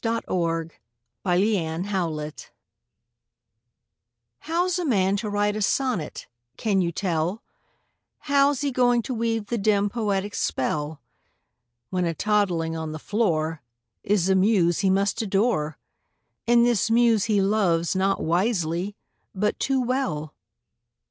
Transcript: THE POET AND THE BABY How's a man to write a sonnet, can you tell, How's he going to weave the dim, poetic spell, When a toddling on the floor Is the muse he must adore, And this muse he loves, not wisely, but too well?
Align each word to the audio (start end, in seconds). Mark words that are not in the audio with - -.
THE 0.03 0.23
POET 0.27 0.71
AND 1.25 1.85
THE 1.85 1.91
BABY 2.17 2.33
How's 4.39 4.79
a 4.79 4.83
man 4.85 5.15
to 5.17 5.29
write 5.29 5.55
a 5.55 5.61
sonnet, 5.61 6.25
can 6.57 6.81
you 6.81 6.91
tell, 6.91 7.43
How's 8.21 8.61
he 8.61 8.71
going 8.71 9.03
to 9.03 9.13
weave 9.13 9.45
the 9.45 9.59
dim, 9.59 9.91
poetic 9.91 10.33
spell, 10.33 10.99
When 11.91 12.05
a 12.05 12.15
toddling 12.15 12.75
on 12.75 12.93
the 12.93 12.97
floor 12.97 13.61
Is 14.01 14.25
the 14.25 14.33
muse 14.35 14.79
he 14.79 14.89
must 14.89 15.21
adore, 15.21 15.77
And 16.47 16.65
this 16.65 16.89
muse 16.89 17.25
he 17.25 17.39
loves, 17.39 17.95
not 17.95 18.23
wisely, 18.23 18.95
but 19.35 19.59
too 19.59 19.79
well? 19.79 20.33